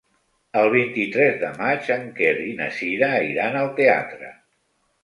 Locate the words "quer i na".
2.17-2.71